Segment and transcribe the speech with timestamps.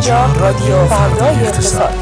[0.00, 1.94] اینجا رادیو فردای اقتصاد.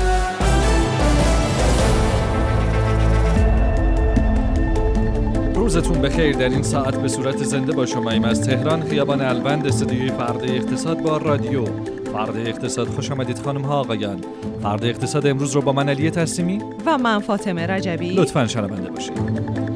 [5.54, 6.37] روزتون بخیر.
[6.37, 8.25] در این ساعت به صورت زنده با شما ایم.
[8.25, 11.64] از تهران خیابان الوند استدیوی فردا اقتصاد با رادیو.
[12.12, 14.25] فردا اقتصاد خوش آمدید خانم ها آقایان.
[14.62, 18.11] فردا اقتصاد امروز رو با من علی تسلیمی و من فاطمه رجبی.
[18.11, 19.68] لطفا شنونده باشید.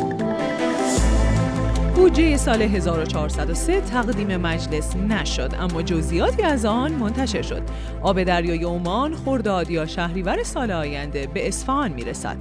[2.03, 7.63] بودجه سال 1403 تقدیم مجلس نشد اما جزئیاتی از آن منتشر شد.
[8.03, 12.37] آب دریای عمان خرداد یا شهریور سال آینده به اصفهان می‌رسد.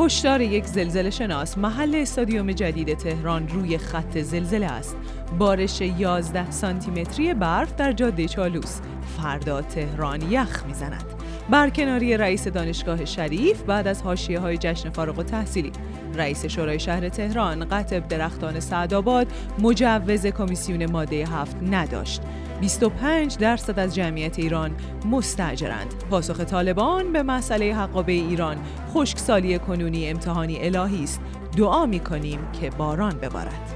[0.00, 4.96] هشدار یک زلزله شناس محل استادیوم جدید تهران روی خط زلزله است.
[5.38, 8.80] بارش 11 سانتیمتری برف در جاده چالوس.
[9.22, 11.15] فردا تهران یخ می‌زند.
[11.50, 15.72] برکناری رئیس دانشگاه شریف بعد از حاشیه های جشن فارغ التحصیلی
[16.14, 19.26] رئیس شورای شهر تهران قطب درختان سعدآباد
[19.58, 22.22] مجوز کمیسیون ماده هفت نداشت
[22.60, 24.70] 25 درصد از جمعیت ایران
[25.10, 25.94] مستجرند.
[26.10, 28.56] پاسخ طالبان به مسئله حقابه ایران
[28.94, 31.20] خشکسالی کنونی امتحانی الهی است.
[31.56, 33.74] دعا می کنیم که باران ببارد.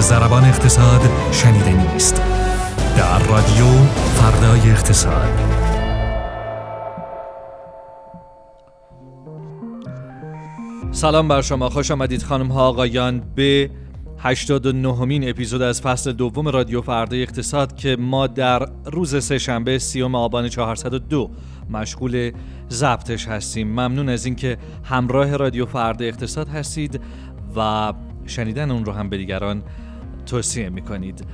[0.00, 1.00] زربان اقتصاد
[1.32, 2.22] شنیده نیست.
[2.96, 3.66] در رادیو
[4.14, 5.28] فردای اقتصاد.
[10.90, 11.70] سلام بر شما.
[11.70, 13.22] خوش آمدید خانم ها آقایان.
[13.34, 13.70] به
[14.18, 20.14] 89 مین اپیزود از فصل دوم رادیو فردای اقتصاد که ما در روز سهشنبه سیوم
[20.14, 21.30] آبان 402
[21.70, 22.32] مشغول
[22.70, 23.68] ضبطش هستیم.
[23.68, 27.00] ممنون از اینکه همراه رادیو فردا اقتصاد هستید
[27.56, 27.92] و
[28.26, 29.62] شنیدن اون رو هم به دیگران
[30.26, 31.24] توصیه می‌کنید.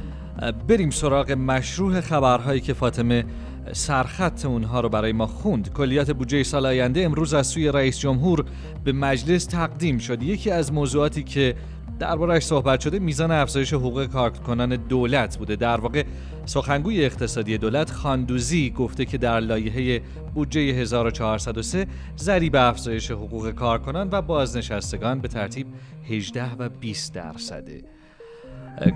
[0.68, 3.24] بریم سراغ مشروع خبرهایی که فاطمه
[3.72, 5.72] سرخط اونها رو برای ما خوند.
[5.72, 8.44] کلیات بودجه سال آینده امروز از سوی رئیس جمهور
[8.84, 10.22] به مجلس تقدیم شد.
[10.22, 11.54] یکی از موضوعاتی که
[11.98, 15.56] دربارهش صحبت شده میزان افزایش حقوق کارکنان دولت بوده.
[15.56, 16.04] در واقع
[16.47, 20.02] سخنگوی اقتصادی دولت خاندوزی گفته که در لایحه
[20.34, 21.86] بودجه 1403
[22.19, 25.66] ضریب افزایش حقوق کارکنان و بازنشستگان به ترتیب
[26.08, 27.82] 18 و 20 درصده.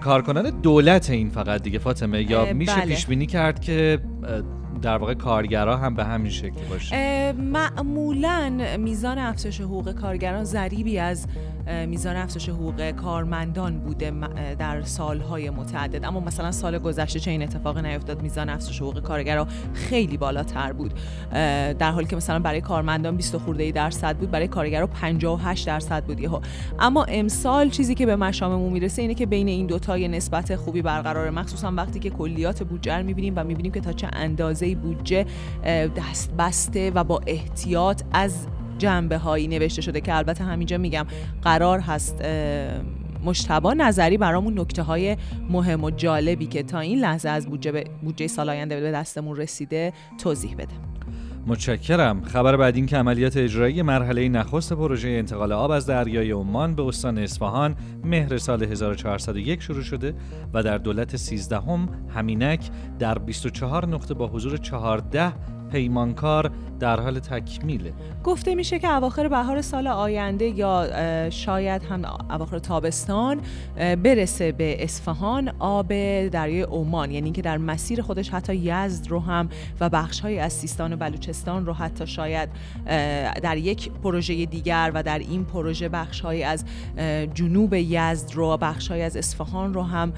[0.00, 2.86] کارکنان دولت این فقط دیگه فاطمه یا میشه بله.
[2.86, 3.98] پیش بینی کرد که
[4.82, 7.32] در واقع کارگرا هم به همین شکل باشه.
[7.32, 11.26] معمولا میزان افزایش حقوق کارگران ضریبی از
[11.86, 14.12] میزان افزایش حقوق کارمندان بوده
[14.58, 16.04] در سالهای متعدد.
[16.04, 20.94] اما مثلا سال گذشته چه این اتفاق نیفتاد؟ میزان افزایش حقوق کارگران خیلی بالاتر بود.
[21.78, 26.04] در حالی که مثلا برای کارمندان 20 خورده ای درصد بود برای کارگرا 58 درصد
[26.04, 26.40] بود یهو.
[26.78, 30.82] اما امسال چیزی که به مشاممون می‌رسه اینه که بین این دوتا یه نسبت خوبی
[30.82, 35.26] برقرار مخصوصا وقتی که کلیات بودجه رو می‌بینیم و می‌بینیم که تا چه اندازه بودجه
[35.96, 38.46] دست بسته و با احتیاط از
[38.78, 41.06] جنبه هایی نوشته شده که البته همینجا میگم
[41.42, 42.22] قرار هست
[43.24, 45.16] مشتبا نظری برامون نکته های
[45.50, 49.92] مهم و جالبی که تا این لحظه از بودجه, بودجه سال آینده به دستمون رسیده
[50.18, 50.95] توضیح بده.
[51.48, 52.22] متشکرم.
[52.22, 56.82] خبر بعد این که عملیات اجرایی مرحله نخست پروژه انتقال آب از دریای عمان به
[56.82, 60.14] استان اصفهان مهر سال 1401 شروع شده
[60.54, 65.32] و در دولت 13 هم همینک در 24 نقطه با حضور 14
[65.72, 66.50] پیمانکار
[66.80, 67.92] در حال تکمیله.
[68.24, 70.86] گفته میشه که اواخر بهار سال آینده یا
[71.30, 73.40] شاید هم اواخر تابستان
[73.76, 75.88] برسه به اصفهان آب
[76.28, 77.10] دریای عمان.
[77.10, 79.48] یعنی که در مسیر خودش حتی یزد رو هم
[79.80, 82.48] و بخش های از سیستان و بلوچستان رو حتی شاید
[83.42, 86.64] در یک پروژه دیگر و در این پروژه بخش های از
[87.34, 90.12] جنوب یزد رو بخش های از اصفهان رو هم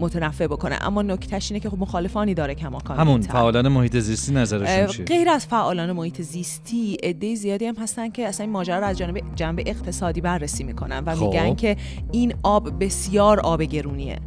[0.00, 0.78] متنفع بکنه.
[0.80, 5.28] اما نکتهش اینه که خب مخالفانی داره کماکان همون فعالان محیط زیستی نظرشون چیه؟ غیر
[5.28, 9.22] از فعالان محیط زیستی عده زیادی هم هستن که اصلا این ماجرا رو از جانب
[9.34, 11.24] جنبه اقتصادی بررسی می‌کنن و خب.
[11.24, 11.76] میگن که
[12.12, 14.18] این آب بسیار آب گرونیه.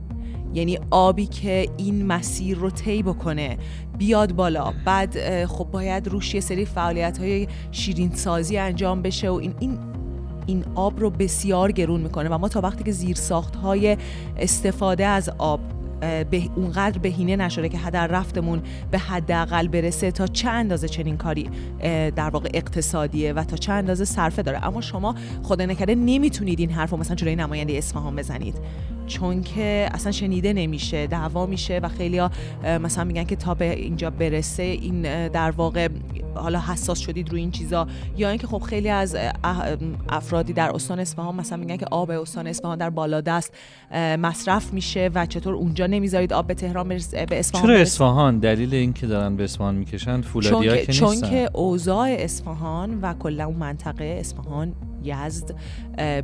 [0.54, 3.58] یعنی آبی که این مسیر رو طی بکنه
[3.98, 4.74] بیاد بالا.
[4.86, 9.80] بعد خب باید روش یه سری فعالیت های شیرین سازی انجام بشه و این این
[10.48, 13.18] این آب رو بسیار گرون می‌کنه و ما تا وقتی که زیر
[13.64, 13.98] های
[14.38, 15.60] استفاده از آب
[16.00, 18.62] به اونقدر بهینه نشده که در رفتمون
[18.92, 21.50] به حداقل برسه تا چه اندازه چنین کاری
[22.16, 24.66] در واقع اقتصادیه و تا چه اندازه صرفه داره.
[24.66, 28.56] اما شما خدا نکرده نمی‌تونید این حرف رو مثلا جلوی نماینده اصفهان بزنید.
[29.08, 32.32] چون که اصلا شنیده نمیشه دعوا میشه و خیلی ها
[32.64, 35.88] مثلا میگن که تا به اینجا برسه این در واقع
[36.36, 37.88] حالا حساس شدید روی این چیزا.
[38.18, 39.18] یا اینکه خب خیلی از
[40.10, 43.54] افرادی در استان اصفهان مثلا میگن که آب استان اصفهان در بالادست
[44.20, 48.74] مصرف میشه و چطور اونجا نمی‌ذارید آب به تهران برسه به اصفهان چرا اصفهان؟ دلیل
[48.74, 53.56] اینکه دارن به اصفهان می‌کشن فولادیا چون که چون که اوضاع اصفهان و کلا اون
[53.56, 54.74] منطقه اصفهان
[55.04, 55.56] یزد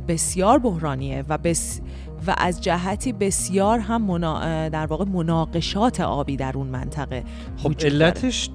[0.08, 1.80] بسیار بحرانیه و بس
[2.26, 4.68] و از جهتی بسیار هم منا...
[4.68, 7.24] در واقع مناقشات آبی در اون منطقه
[7.56, 7.72] خب.
[7.80, 8.50] علتش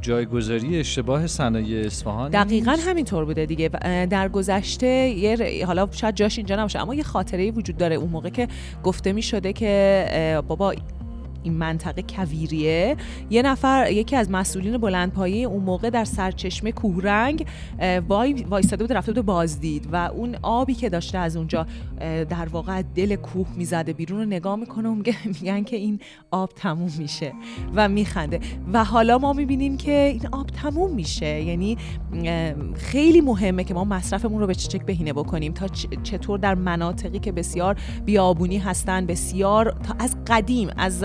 [0.00, 3.68] جایگذاری اشتباه صنایع اصفهان دقیقا؟ همینطور بوده دیگه
[4.06, 8.28] در گذشته یه حالا شاید جاش اینجا نباشه اما یه خاطره وجود داره اون موقع
[8.28, 8.48] که
[8.84, 10.74] گفته می شده که بابا
[11.42, 12.96] این منطقه کویریه.
[13.30, 17.46] یه نفر یکی از مسئولین بلندپایه اون موقع در سرچشمه کوهرنگ
[18.08, 21.66] وای وایستاده بود رفته بود بازدید و اون آبی که داشته از اونجا
[22.28, 24.94] در واقع دل کوه می‌زده بیرون رو نگاه می‌کنه و
[25.40, 26.00] میگن که این
[26.30, 27.32] آب تموم میشه
[27.74, 28.40] و میخنده.
[28.72, 31.42] و حالا ما می‌بینیم که این آب تموم میشه.
[31.42, 31.76] یعنی
[32.74, 35.52] خیلی مهمه که ما مصرفمون رو به چچک بهینه بکنیم.
[35.52, 35.68] تا
[36.02, 41.04] چطور در مناطقی که بسیار بیابونی هستن بسیار تا از قدیم از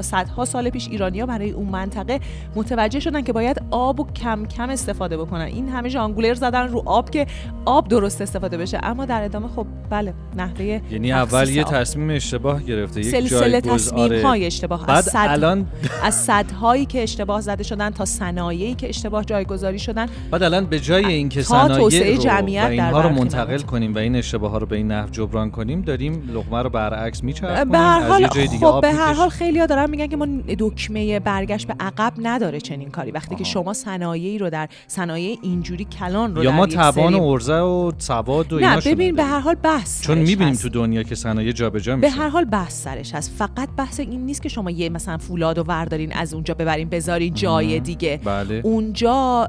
[0.00, 2.20] صدها سال پیش ایرانیا برای اون منطقه
[2.54, 6.82] متوجه شدن که باید آب و کم کم استفاده بکنن این همه ژانگولر زدن رو
[6.86, 7.26] آب که
[7.64, 11.64] آب درست استفاده بشه اما در ادامه خب بله نحوه یعنی اول یه.
[11.64, 14.22] تصمیم اشتباه گرفته یک سلسله تصمیم آره.
[14.22, 15.66] های اشتباه بعد از صد الان
[16.02, 20.80] از صدهایی که اشتباه زده شدن تا صنایعی که اشتباه جایگذاری شدن بعد الان به
[20.80, 23.56] جای اینکه صنایع رو جمعیت و اینها رو منتقل.
[23.66, 27.24] کنیم و این اشتباه ها رو به این نحو جبران کنیم داریم لقمه رو برعکس
[27.24, 29.22] میچرخونیم به هر از حال یه جای دیگه خب آب به هر می‌کشیم.
[29.26, 30.26] حال خیلی دارن میگن که ما
[30.58, 33.44] دکمه برگشت به عقب نداره چنین کاری وقتی که آها.
[33.44, 37.92] شما صنایعی رو در صنایع اینجوری کلان رو یا در ما توان و ارزه و
[37.98, 39.24] سواد و نه ببین به.
[39.24, 40.54] هر حال بحث چون می‌بینیم.
[40.54, 44.26] تو دنیا که صنایع جابجا به میشه هر حال بحث سرش هست فقط بحث این
[44.26, 47.80] نیست که شما یه مثلا فولاد و وردارین از اونجا ببرین بذارین جای.
[47.80, 49.46] دیگه بله اونجا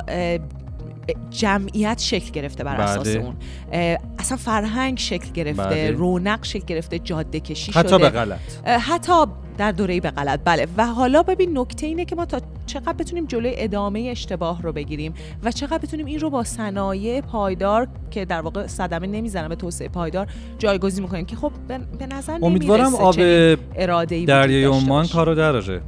[1.30, 3.24] جمعیت شکل گرفته بر اساس بله.
[3.24, 3.36] اون.
[3.71, 5.92] اه، اصلا فرهنگ شکل گرفته بله.
[5.92, 7.98] رونق شکل گرفته جاده کشی حتی شده.
[7.98, 8.39] به غلط.
[8.65, 9.13] حتی
[9.57, 10.39] در دوره به غلط.
[10.45, 10.68] بله.
[10.77, 15.13] و حالا ببین نکته اینه که ما تا چقدر بتونیم جلوی ادامه اشتباه رو بگیریم
[15.44, 19.88] و چقدر بتونیم این رو با صنایع پایدار که در واقع صدمه نمی‌زنه به توسعه
[19.88, 20.27] پایدار
[20.60, 21.51] جایگزین می‌کنیم که خب
[22.00, 25.07] به, نظر امیدوارم آب وجود دریای عمان.
[25.07, 25.81] کارو دراره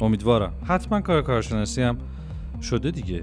[0.00, 0.52] امیدوارم.
[0.64, 1.98] حتما کار کارشناسی هم
[2.62, 3.22] شده دیگه.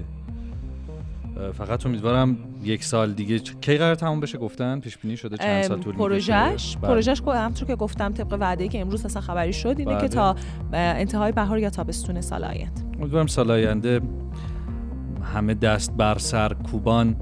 [1.52, 5.80] فقط امیدوارم یک سال دیگه کی قرار تموم بشه گفتن پیش بینی شده چند سال
[5.80, 6.90] طول پروژش می‌کشه؟ بله.
[6.90, 10.00] پروژش که همونطور که گفتم طبق وعده که امروز اصلا خبری شد اینه بله.
[10.00, 10.36] که تا
[10.72, 14.00] انتهای بهار یا تابستون سال آینده امیدوارم سال آینده
[15.34, 17.16] همه دست بر سر کوبان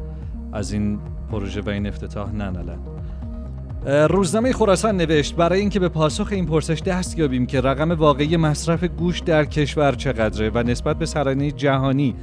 [0.52, 0.98] از این
[1.30, 2.78] پروژه و این افتتاح ننالن
[3.86, 8.84] روزنامه خراسان نوشت برای اینکه به پاسخ این پرسش دست یابیم که رقم واقعی مصرف
[8.84, 12.14] گوشت در کشور چقدره و نسبت به سرانه جهانی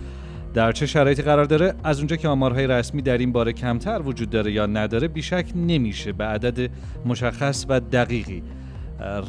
[0.56, 4.30] در چه شرایطی قرار داره؟ از اونجا که آمارهای رسمی در این باره کمتر وجود
[4.30, 6.72] داره یا نداره بیشک نمیشه به عدد
[7.06, 8.44] مشخص و دقیقی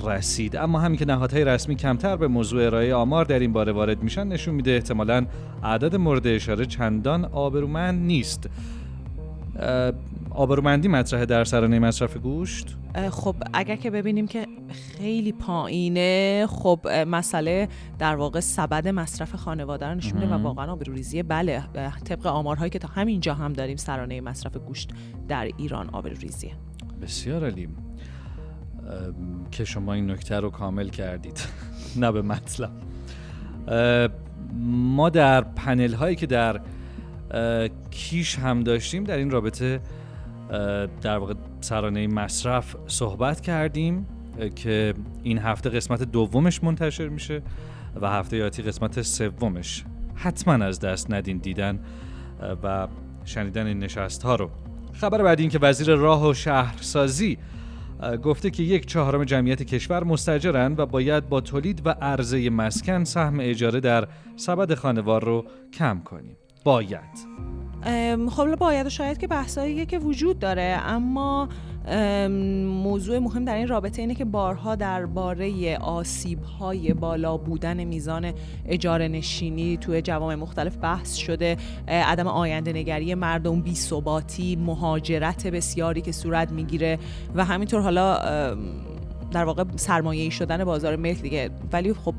[0.07, 0.57] رسید.
[0.57, 4.27] اما همین که نهادهای رسمی کمتر به موضوع ارائه آمار در این باره وارد میشن
[4.27, 5.27] نشون میده احتمالا
[5.63, 8.49] عدد مورد اشاره چندان آبرومند نیست.
[10.31, 12.77] آبرومندی مطرحه در سرانه مصرف گوشت؟
[13.11, 17.69] خب اگر که ببینیم که خیلی پایینه خب مسئله
[17.99, 20.39] در واقع سبد مصرف خانواده رو نشون میده و.
[20.43, 21.63] واقعا آبروریزیه بله
[22.05, 24.91] طبق آمارهایی که تا همینجا هم داریم سرانه مصرف گوشت
[25.29, 26.53] در ایران آبروریزیه.
[27.03, 27.73] بسیار علی ام،
[29.51, 31.41] که شما این نکته رو کامل کردید.
[32.03, 32.71] نه به مطلب.
[34.65, 36.61] ما در پنل هایی که در
[37.91, 39.05] کیش هم داشتیم.
[39.05, 39.81] در این رابطه
[41.03, 44.07] در واقع سرانه مصرف صحبت کردیم
[44.57, 47.43] که این هفته قسمت دومش منتشر میشه
[48.01, 51.81] و هفته آتی قسمت سومش حتما از دست ندین دیدن
[52.63, 52.89] و
[53.25, 54.51] شنیدن این نشست ها رو.
[54.93, 57.39] خبر بعدی این که وزیر راه و شهرسازی
[58.23, 63.39] گفته که یک چهارم جمعیت کشور مستجرن و باید با تولید و عرضه مسکن سهم
[63.41, 66.37] اجاره در سبد خانوار رو کم کنیم.
[66.67, 67.37] باید.
[68.31, 70.81] خب باید و شاید که بحثاییه که وجود داره.
[70.85, 71.49] اما
[71.89, 72.33] ام،
[72.65, 78.33] موضوع مهم در این رابطه اینه که بارها درباره آسیب های بالا بودن میزان
[78.67, 81.57] اجاره نشینی توی جوامع مختلف بحث شده.
[81.89, 86.99] عدم آینده نگری مردم بی ثباتی مهاجرت بسیاری که صورت می‌گیره
[87.35, 88.19] و همینطور حالا
[89.33, 91.51] در واقع سرمایه‌ای شدن بازار ملک دیگه.
[91.73, 92.15] ولی خب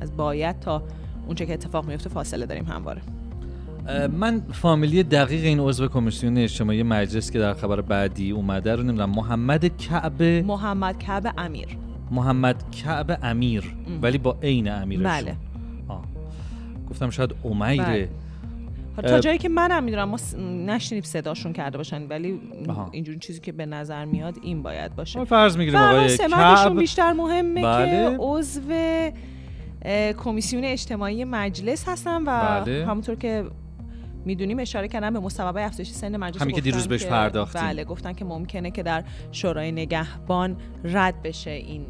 [0.00, 0.82] از باید تا
[1.26, 3.02] اونچه که اتفاق میفته فاصله داریم همواره.
[4.18, 9.10] من فامیلی دقیق این عضو کمیسیون اجتماعی مجلس که در خبر بعدی اومده رو نمی‌دونم
[9.10, 11.66] محمد کعب محمد کعب امیر
[12.10, 14.02] محمد کعب امیر ام.
[14.02, 15.36] ولی با عین امیرش بله
[15.88, 16.04] آه.
[16.90, 18.08] گفتم شاید امیره
[18.96, 19.10] بله.
[19.10, 20.18] تا جایی که منم می‌دونم ما
[20.66, 22.40] نشنیدیم صداشون کرده باشن ولی.
[22.92, 27.12] اینجور چیزی که به نظر میاد این باید باشه ما فرض می‌گیریم آقای کعب بیشتر
[27.12, 27.86] مهمه بله.
[27.90, 28.60] که عضو
[30.24, 32.86] کمیسیون اجتماعی مجلس هستن و بله.
[32.86, 33.44] همونطور که
[34.24, 37.62] می‌دونیم اشاره کردن به مصوبه افزایش سن مجلس همین که دیروز بهش پرداختیم.
[37.62, 41.86] بله گفتن که ممکنه که در شورای نگهبان رد بشه این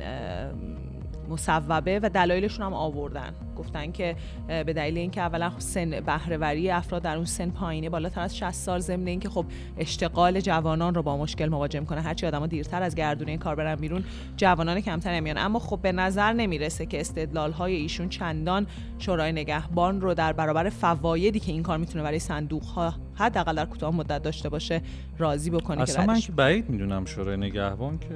[1.31, 3.35] مصوبه و دلایلشون هم آوردن.
[3.57, 4.17] گفتن که
[4.49, 8.79] به دلیل اینکه اولا سن بهرهوری افراد در اون سن پایینه بالاتر از 60 سال
[8.81, 9.45] ضمن اینکه خب
[9.79, 12.01] اشتغال جوانان رو با مشکل مواجه می‌کنه.
[12.01, 14.05] هرچی آدما دیرتر از گردونه کار برن بیرون
[14.37, 18.67] جوانان کمتر میان اما خب به نظر نمی‌رسه که استدلال های ایشون چندان
[18.99, 23.67] شورای نگهبان رو در برابر فوایدی که این کار می‌تونه برای صندوق ها حداقل در
[23.67, 24.83] کوتاه مدت داشته باشه
[25.19, 28.09] راضی بکنه که اصلا من ردش که بعید می‌دونم شورای نگهبان که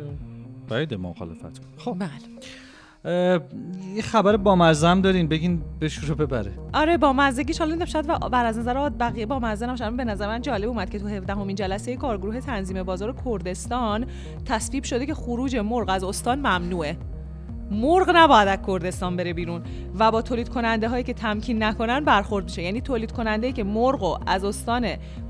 [0.68, 1.78] بعید مخالفت کنه.
[1.78, 1.96] خب.
[1.98, 2.10] بله.
[3.04, 6.52] یه خبر با دارین بگین بهش رو ببره.
[6.72, 10.04] آره با مزگیش حالا نمی‌دونم شاید بر از نظر بقیه با مزه نباشه اما به
[10.04, 14.06] نظر من جالب اومد که تو 17 همین جلسه کارگروه تنظیم بازار کردستان
[14.44, 16.96] تصویب شده که خروج مرغ از استان ممنوعه.
[17.70, 19.62] مرغ نباید از کردستان بره بیرون
[19.98, 22.62] و با تولید کننده هایی که تمکین نکنن برخورد میشه.
[22.62, 24.86] یعنی تولید کننده که مرغ از استان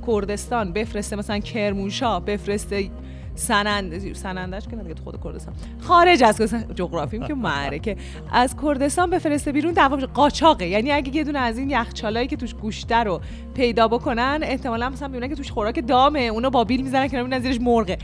[0.07, 2.91] کردستان بفرسته مثلا کرمانشاه بفرسته
[3.35, 5.55] سنند سنندش که تو خود کردستان.
[5.81, 6.75] خارج از کردستان.
[6.75, 7.97] جغرافیم که معرکه.
[8.33, 10.67] از کردستان بفرسته بیرون دعوا میشه قاچاقه.
[10.67, 13.21] یعنی اگه یه دونه از این یخچالایی که توش گوشته رو
[13.55, 17.43] پیدا بکنن احتمالاً مثلا می‌بینن که توش خوراک دامه اونو با بیل می‌زنن که نمی‌دونن
[17.43, 17.99] زیرش مرغه.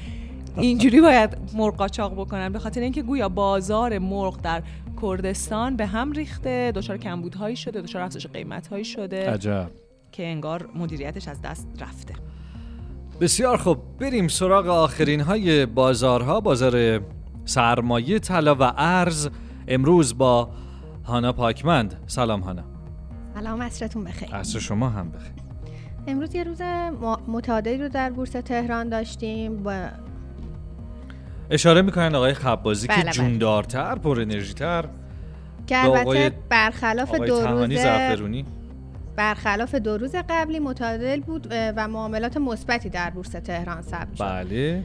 [0.57, 2.53] اینجوری باید مرغ قاچاق بکنن.
[2.53, 4.63] به خاطر اینکه گویا بازار مرغ در
[5.03, 9.71] کردستان به هم ریخته دچار کمبودهایی شده دچار افزایش قیمتهایی شده عجب.
[10.13, 12.15] که انگار مدیریتش از دست رفته.
[13.21, 13.79] بسیار خوب.
[13.99, 16.41] بریم سراغ آخرین های بازارها.
[16.41, 17.01] بازار
[17.45, 19.29] سرمایه طلا و ارز
[19.69, 20.51] امروز با
[21.05, 22.01] هانا پاکمند.
[22.07, 22.63] سلام هانا.
[23.35, 24.35] سلام عصرتون بخیر.
[24.35, 25.33] عصر شما هم بخیر.
[26.07, 26.63] امروز یه روز
[27.29, 29.63] متعادلی رو در بورس تهران داشتیم.
[29.65, 29.89] و
[31.51, 33.13] اشاره می‌کنن آقای خبازی بله، که بله.
[33.13, 34.85] جوندارتر پر انرژیتر
[35.67, 38.45] که البته برخلاف دو تهانی روز زعفرونی.
[39.21, 44.25] برخلاف دو روز قبلی متعادل بود و معاملات مثبتی در بورس تهران ثبت شد.
[44.25, 44.85] بله.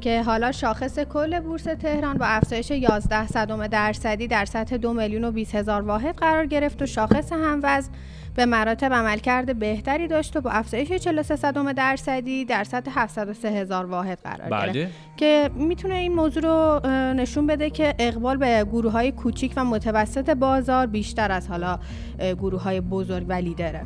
[0.00, 5.24] که حالا شاخص کل بورس تهران با افزایش 11 صدم درصدی در سطح 2 میلیون
[5.24, 7.82] و 20 هزار واحد قرار گرفت و شاخص هموزن
[8.34, 13.86] به مراتب عملکرد بهتری داشت و با افزایش 43 صدم درصدی در سطح 703 هزار
[13.86, 14.72] واحد قرار گرفت.
[14.72, 14.90] بله.
[15.16, 20.30] که می‌تونه این موضوع رو نشون بده که اقبال به گروه های کوچیک و متوسط
[20.30, 21.78] بازار بیشتر از حالا
[22.18, 23.82] گروه های بزرگ و لیدره.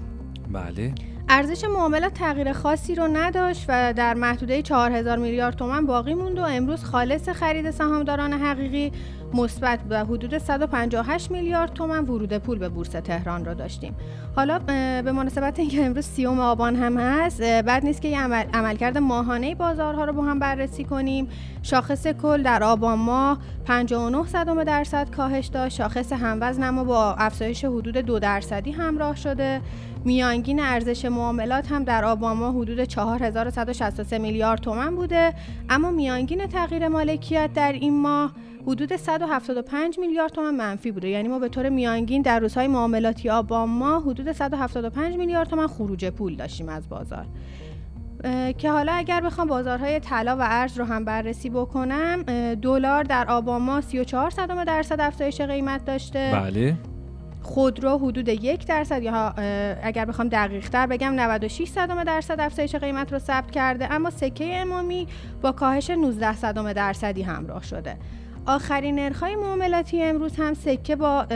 [0.52, 0.92] بله.
[1.30, 6.42] ارزش معاملات تغییر خاصی رو نداشت و در محدوده 4000 میلیارد تومان باقی موند و
[6.42, 8.92] امروز خالص خرید سهامداران حقیقی
[9.34, 13.96] مثبت و حدود 158 میلیارد تومان ورود پول به بورس تهران رو داشتیم.
[14.36, 14.58] حالا
[15.02, 19.54] به مناسبت اینکه امروز سیوم آبان هم هست بد نیست که یه عمل، عملکرد ماهانه
[19.54, 21.28] بازارها رو با هم بررسی کنیم.
[21.62, 25.76] شاخص کل در آبان ماه 59 صدم درصد کاهش داشت.
[25.76, 29.60] شاخص هموزن اما با افزایش حدود دو درصدی همراه شده.
[30.04, 35.34] میانگین ارزش معاملات هم در آبان ماه حدود 4163 میلیارد تومان بوده.
[35.68, 38.32] اما میانگین تغییر مالکیت در این ماه
[38.66, 41.08] حدود 175 میلیارد تومان منفی بوده.
[41.08, 46.06] یعنی ما به طور میانگین در روزهای معاملاتی آبان ماه حدود 175 میلیارد تومان خروج
[46.06, 47.26] پول داشتیم از بازار.
[48.58, 52.22] که حالا اگر بخوام بازارهای طلا و ارز رو هم بررسی بکنم
[52.54, 56.30] دلار در آبان ماه 34 صدم درصد افزایش قیمت داشته.
[56.32, 56.76] بله.
[57.42, 59.34] خودرو حدود یک درصد یا
[59.82, 64.60] اگر بخوام دقیق تر بگم 96 صدم درصد افزایش قیمت رو ثبت کرده اما سکه
[64.60, 65.06] امامی
[65.42, 67.96] با کاهش 19 صدم درصدی همراه شده.
[68.46, 71.26] آخرین نرخ‌های معاملاتی امروز هم سکه با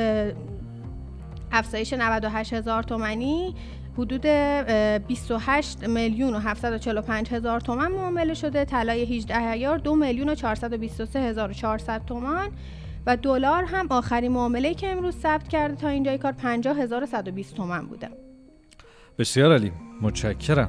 [1.53, 3.55] افزایش 98 هزار تومانی
[3.99, 8.65] حدود اه، 28 میلیون و 745 هزار تومن معامله شده.
[8.65, 12.49] طلای 18 ایار 2 میلیون و 423 هزار و 400 تومان.
[13.07, 18.09] و دلار هم آخرین معامله که امروز ثبت کرده تا اینجای کار 50120 تومن بوده.
[19.19, 20.69] بسیار علی متشکرم.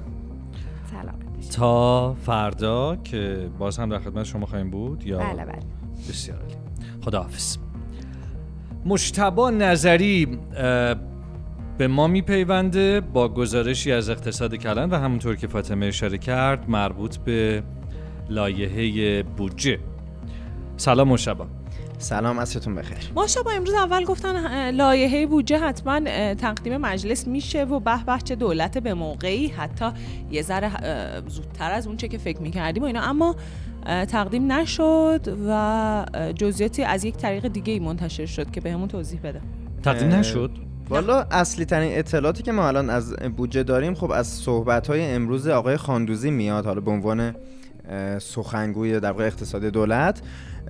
[0.91, 1.15] سلام
[1.57, 5.59] تا فردا که باز هم در خدمت شما خواهیم بود یا بله بله.
[6.09, 6.55] بسیار عالی.
[7.05, 7.57] خداحافظ.
[8.85, 10.39] مشتبا نظری
[11.77, 17.17] به ما میپیونده با گزارشی از اقتصاد کلان و همونطور که فاطمه اشاره کرد مربوط
[17.17, 17.63] به
[18.29, 19.79] لایحه بودجه.
[20.77, 21.47] سلام مشتبا.
[21.97, 23.11] سلام عصرتون بخیر.
[23.15, 25.99] ما شبا امروز اول گفتن لایحه بودجه حتما
[26.33, 29.85] تقدیم مجلس میشه و به به چه دولت به موقعی حتی
[30.31, 30.71] یه ذره
[31.27, 33.01] زودتر از اون چه که فکر می‌کردیم و اینا.
[33.01, 33.35] اما
[33.85, 39.41] تقدیم نشد و جزئیاتی از یک طریق دیگه ای منتشر شد که بهمون توضیح بده.
[39.83, 40.51] تقدیم نشد؟
[40.89, 45.47] والا اصلی ترین اطلاعاتی که ما الان از بودجه داریم خب از صحبت های امروز
[45.47, 47.35] آقای خاندوزی میاد حالا به عنوان
[48.19, 50.21] سخنگوی در اقتصاد دولت.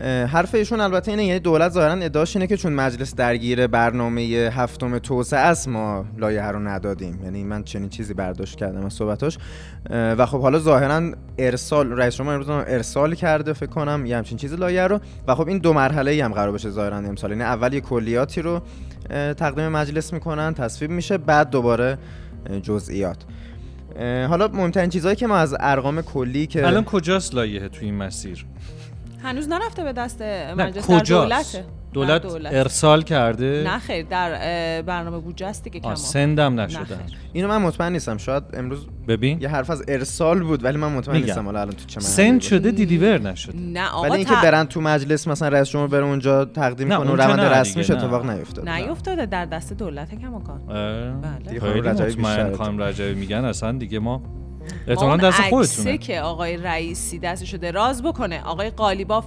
[0.02, 4.22] حرف ایشون البته اینه یعنی دولت ظاهرا ادعاش اینه که چون مجلس درگیر برنامه
[4.54, 7.20] هفتم توسعه است ما لایحه رو ندادیم.
[7.24, 9.38] یعنی من چنین چیزی برداشت کردم از صحبتاش.
[9.90, 14.56] و خب حالا ظاهرا ارسال رئیس جمهور امروز ارسال کرده فکر کنم یه همچین چیزی
[14.56, 15.00] لایحه رو.
[15.28, 17.32] و خب این دو مرحله ای هم قرار بشه ظاهرا امسال.
[17.32, 18.62] یعنی اول یه کلیاتی رو
[19.10, 21.98] تقدیم مجلس می‌کنن تصویب میشه بعد دوباره
[22.62, 23.18] جزئیات.
[24.30, 28.46] حالا مهمترین چیزهایی که ما از ارقام کلی که الان کجاست لایحه توی این مسیر؟
[29.24, 30.22] هنوز نرفته به دست
[30.58, 31.65] مجلس در دولته.
[31.94, 34.32] دولت, دولت ارسال کرده؟ نه خیر در
[34.82, 36.98] برنامه بودجه است دیگه کما سندم نشده.
[37.34, 38.18] اینو من مطمئن نیستم.
[38.18, 39.42] شاید امروز ببین.
[39.42, 42.72] یه حرف از ارسال بود ولی من مطمئن نیستم حالا الان تو چه سند شده
[42.72, 43.58] دیلیور نشده.
[43.58, 47.15] نه آقا ولی اینکه برن تو مجلس مثلا رئیس جمهور بره اونجا تقدیم کنه و
[47.15, 48.75] روند رسمیش اتفاق نیفتاده.
[48.75, 50.62] نیفتاده در دست دولت کماکان.
[50.68, 51.60] بله.
[51.60, 54.24] خیلی مطمئن خانم رجبی میگن اصلا دیگه ما
[54.88, 55.98] احتمالاً دست خودتونه.
[55.98, 58.43] که آقای رئیسی دستشو دراز بکنه.
[58.43, 59.25] آقای قالیباف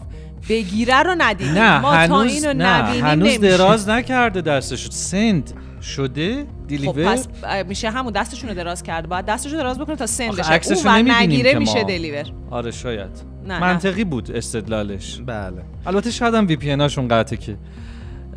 [0.49, 1.55] بگیره رو ندیدیم.
[1.55, 3.57] نه ما هنوز تا اینو نه نبینیم هنوز نمیشه.
[3.57, 4.91] دراز نکرده دستشو.
[4.91, 5.53] سند
[5.83, 7.29] شده خب دیلیور؟ پس
[7.69, 9.09] میشه همون دستشون رو دراز کرده.
[9.09, 11.85] باید دستشو دراز بکنه تا سند بشه عکسشو اون نمی‌بینیم نگیره میشه.
[11.85, 12.25] دلیور.
[12.51, 13.37] آره شاید.
[13.47, 15.21] نه، منطقی بود استدلالش.
[15.27, 15.63] بله.
[15.87, 17.57] البته شاید هم وی پی هاشون قطعه که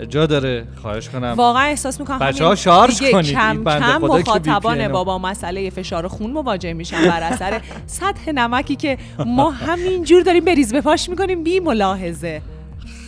[0.09, 0.67] جا داره.
[0.81, 1.33] خواهش کنم.
[1.37, 3.31] واقعا احساس می‌کنم بچه‌ها شارژ کنید.
[3.31, 7.61] کم بنده کم خدا که مخاطبان با با مسئله فشار خون مواجه میشن بر اثر
[7.87, 11.43] سطح نمکی که ما همینجور داریم بریز به پاش می‌کنیم.
[11.43, 12.41] بی ملاحظه.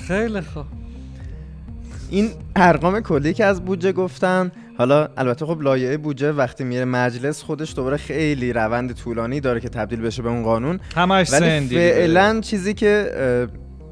[0.07, 0.65] خیلی خوب.
[2.09, 7.43] این ارقام کلی که از بودجه گفتن حالا البته خب لایحه بودجه وقتی میره مجلس
[7.43, 10.79] خودش دوباره خیلی روند طولانی داره که تبدیل بشه به اون قانون.
[10.95, 13.11] همش ولی سندی فعلا چیزی که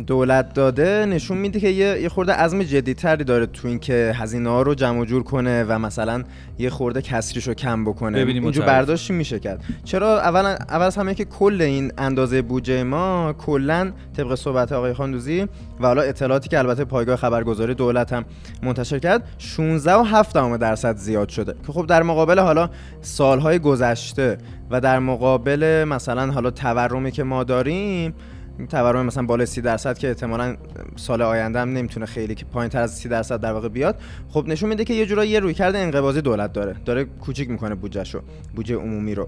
[0.08, 4.50] دولت داده نشون میده که یه یه خورده عزم جدیتری داره تو این که هزینه
[4.50, 6.24] ها رو جمع و جور کنه و مثلا
[6.60, 8.26] یه خورده کسریش رو کم بکنه.
[8.26, 8.68] متعرف.
[8.68, 13.92] برداشتی میشه کرد؟ چرا اول اول از همه که کل این اندازه بودجه ما کلا
[14.18, 15.48] طبق صحبت آقای خاندوزی
[15.80, 18.26] و حالا اطلاعاتی که البته پایگاه خبرگزاری دولت هم
[18.64, 21.56] منتشر کرد 16 و 7 دهم درصد زیاد شده.
[21.68, 22.70] که خب در مقابل حالا
[23.02, 24.38] سالهای گذشته
[24.72, 28.14] و در مقابل مثلا حالا تورمی که ما داریم
[28.68, 30.56] تورم مثلا بالای 30 درصد که احتمالا
[30.96, 33.96] سال آینده هم نمی‌تونه خیلی که پایین تر از 30 درصد در واقع بیاد.
[34.30, 36.76] خب نشون میده که یه جورایی یه رویکرد انقباضی دولت داره.
[36.86, 38.22] داره کوچیک می‌کنه بودجهشو
[38.56, 39.28] بودجه عمومی رو.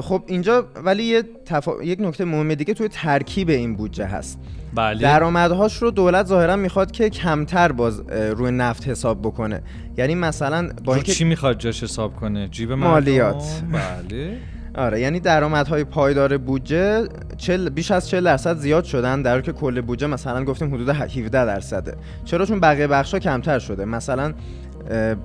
[0.00, 1.82] خب اینجا ولی یه تفا...
[1.82, 4.38] یک نکته مهم دیگه توی ترکیب این بودجه هست.
[4.74, 5.02] بله.
[5.02, 9.62] درآمدهاش رو دولت ظاهرا می‌خواد که کمتر باز روی نفت حساب بکنه.
[9.96, 13.62] یعنی مثلا با اینکه چی می‌خواد جاش حساب کنه؟ جیب مردم؟ مالیات.
[13.72, 14.36] بله.
[14.78, 19.80] آره یعنی درآمدهای پایدار بودجه 40 بیش از 40 درصد زیاد شدن در که کل
[19.80, 21.94] بودجه مثلا گفتیم حدود 17 درصده.
[22.24, 23.84] چرا؟ چون بقیه بخشا کمتر شده.
[23.84, 24.34] مثلا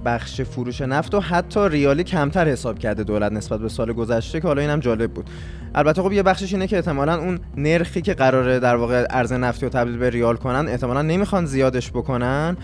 [0.05, 4.47] بخش فروش نفت و حتی ریالی کمتر حساب کرده دولت نسبت به سال گذشته که
[4.47, 5.29] حالا اینم جالب بود.
[5.75, 9.65] البته خب یه بخشش اینه که احتمالا اون نرخی که قراره در واقع ارز نفتی
[9.65, 12.57] رو تبدیل به ریال کنن احتمالا نمی‌خوان زیادش بکنن.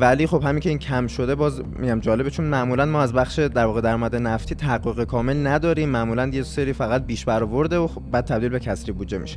[0.00, 3.38] ولی خب همین که این کم شده باز میگم جالبه چون معمولا ما از بخش
[3.38, 5.88] در واقع درآمد نفتی تحقق کامل نداریم.
[5.88, 9.36] معمولا یه سری فقط بیش برآورده و خب بعد تبدیل به کسری بودجه میشه.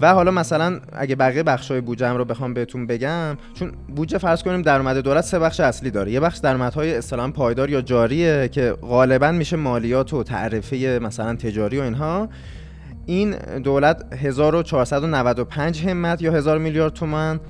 [0.00, 4.62] و حالا مثلا اگه بقیه بخشای بودجه رو بخوام بهتون بگم چون بودجه فرض کنیم
[4.62, 6.12] درآمد دولت سه بخش اصلی داره.
[6.12, 11.78] یه بخش درآمدهای اصطلاحا پایدار یا جاریه که غالبا میشه مالیات و تعرفه مثلا تجاری
[11.78, 12.28] و اینها.
[13.06, 13.30] این
[13.64, 17.40] دولت 1495 همت یا 1000 میلیارد تومان.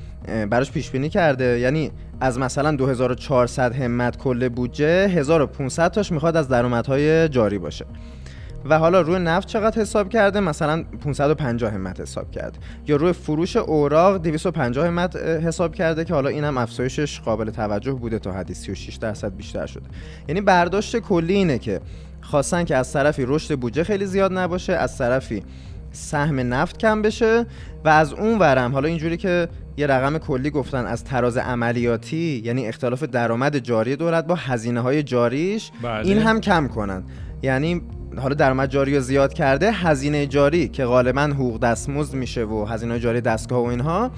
[0.50, 1.58] براش پیش بینی کرده.
[1.58, 7.84] یعنی از مثلا 2400 همت کل بودجه 1500 تاش می‌خواد از درآمدهای جاری باشه.
[8.64, 12.58] و حالا روی نفت چقدر حساب کرده؟ مثلا 550 همت حساب کرده.
[12.86, 18.18] یا روی فروش اوراق 250 همت حساب کرده که حالا اینم افزایشش قابل توجه بوده
[18.18, 19.86] تا حدی 36 درصد بیشتر شده.
[20.28, 21.80] یعنی برداشت کلی اینه که
[22.20, 25.42] خواستن که از طرفی رشد بودجه خیلی زیاد نباشه از طرفی
[25.92, 27.46] سهم نفت کم بشه
[27.84, 32.66] و از اون ورم حالا اینجوری که یه رقم کلی گفتن از تراز عملیاتی یعنی
[32.66, 36.06] اختلاف درآمد جاری دولت با هزینه های جاریش بله.
[36.06, 37.04] این هم کم کنن.
[37.42, 37.82] یعنی
[38.18, 42.98] حالا درآمد جاری رو زیاد کرده هزینه جاری که غالبا حقوق دستمزد میشه و هزینه
[42.98, 44.10] جاری دستگاه و اینها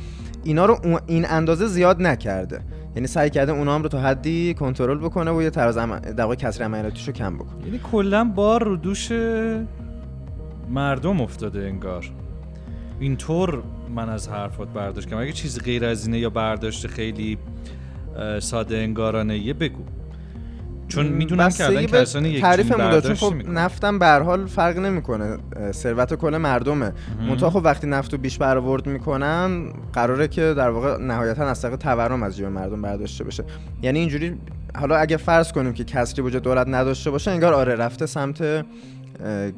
[0.44, 2.60] اینا رو این اندازه زیاد نکرده.
[2.96, 5.98] یعنی سعی کرده اونا هم رو تا حدی کنترل بکنه و یه تراز عم...
[5.98, 7.64] در واقع کسر عملیاتیشو کم بکنه.
[7.64, 9.12] یعنی کلا بار رو دوش
[10.70, 12.10] مردم افتاده انگار.
[13.00, 13.62] اینطور
[13.94, 17.38] من از حرفات برداشت کنم اگه چیز غیر از اینه یا برداشت خیلی
[18.40, 19.82] ساده انگارانه یه بگو.
[20.88, 23.50] چون می‌دونم که الان کسانی یک تعریف جون مونده چون برداشتی خب.
[23.50, 25.38] نفتم به هر حال فرق نمی‌کنه.
[25.70, 26.92] ثروت کل مردمه.
[27.28, 31.76] منتها خب وقتی نفت رو بیش برآورد می‌کنن قراره که در واقع نهایتا از طریق
[31.76, 33.44] تورم از جیب مردم برداشته بشه.
[33.82, 34.36] یعنی اینجوری
[34.78, 38.64] حالا اگه فرض کنیم که کسری بودجه دولت نداشته باشه انگار آره رفته سمت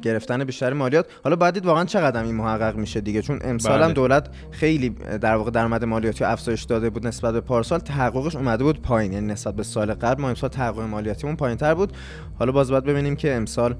[0.01, 1.05] گرفتن بیشتر مالیات.
[1.23, 3.93] حالا باید دید واقعا چقدر این محقق میشه دیگه؟ چون امسال هم بله.
[3.93, 4.89] دولت خیلی
[5.21, 7.79] در واقع درآمد مالیاتی افزایش داده بود نسبت به پارسال.
[7.79, 10.21] تحققش اومده بود پایین یعنی نسبت به سال قبل.
[10.21, 11.93] ما امسال تحقق مالیاتیمون پایینتر بود.
[12.39, 13.75] حالا باز باید ببینیم که امسال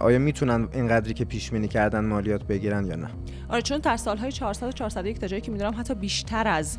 [0.00, 3.08] آیا می‌تونن اینقدری که پیش بینی کردن مالیات بگیرن یا نه؟
[3.48, 6.78] آره چون در سالهای 400 و 401 تا جایی که می‌دونم حتی بیشتر از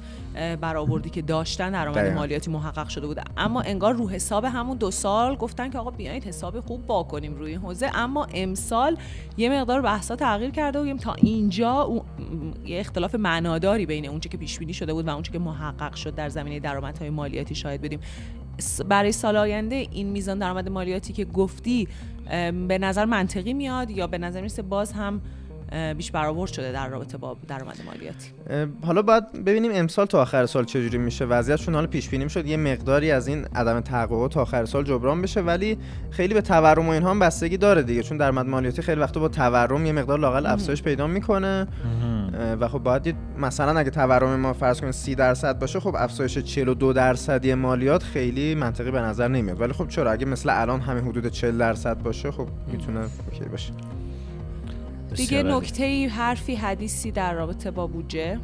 [0.61, 2.13] برآوردی که داشتن درآمد.
[2.13, 6.23] مالیاتی محقق شده بود اما انگار رو حساب همون دو سال گفتن که آقا بیایید
[6.23, 7.91] حساب خوب با کنیم روی این حوزه.
[7.93, 8.97] اما امسال
[9.37, 12.03] یه مقدار بحثا تغییر کرده و تا اینجا
[12.65, 16.15] یه اختلاف معناداری بین اونچه که پیش بینی شده بود و اونچه که محقق شد
[16.15, 17.99] در زمینه درآمدهای مالیاتی شاهد بدیم
[18.89, 21.87] برای سال آینده این میزان درآمد مالیاتی که گفتی
[22.67, 25.21] به نظر منطقی میاد یا به نظر می‌رسه باز هم
[25.97, 28.29] بیش برآورد شده در رابطه با درآمد مالیاتی
[28.85, 31.25] حالا باید ببینیم امسال تا آخر سال چجوری میشه.
[31.25, 32.45] وضعیت چون حالا پیش بینی شد.
[32.45, 35.77] یه مقداری از این عدم تحقق تا آخر سال جبران بشه ولی
[36.09, 38.03] خیلی به تورم و اینها هم بستگی داره دیگه.
[38.03, 41.67] چون درآمد مالیاتی خیلی وقتا با تورم یه مقدار لاقل افزایش پیدا می‌کنه.
[42.33, 46.37] و خب باید دید مثلا اگه تورم ما فرض کنیم 30 درصد باشه خب افزایش
[46.37, 49.61] 42 درصدی مالیات خیلی منطقی به نظر نمیاد.
[49.61, 53.73] ولی خب چرا؟ اگه مثل الان همین حدود 40 درصد باشه خب می‌تونه اوکی باشه.
[55.15, 55.43] دیگه.
[55.43, 58.39] نکته ای حرفی حدیثی در رابطه با بودجه؟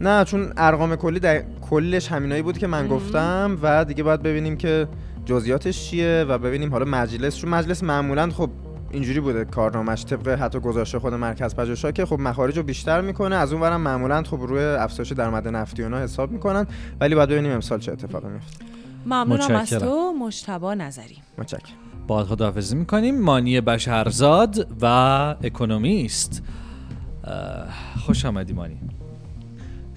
[0.00, 4.56] نه چون ارقام کلی در کلش همینایی بود که من گفتم و دیگه باید ببینیم
[4.56, 4.88] که
[5.24, 8.50] جزئیاتش چیه و ببینیم حالا مجلس چون مجلس معمولا خب
[8.90, 13.36] اینجوری بوده کارنامش طبق حتی گذاشته خود مرکز پژوهش‌ها که خب مخارج رو بیشتر می‌کنه
[13.36, 16.66] از اون ورم معمولا خب روی افزایش درآمد نفتی اونا حساب می‌کنن
[17.00, 18.64] ولی باید ببینیم امسال چه اتفاقی میفته
[19.06, 19.70] ممنونم از.
[19.70, 21.16] تو مجتبا نظری.
[21.38, 21.76] متشکرم.
[22.06, 23.20] با خداحافظی می‌کنیم.
[23.20, 24.86] مانی بشرزاد و
[25.42, 26.42] اکونومیست.
[28.06, 28.80] خوش آمدی مانی.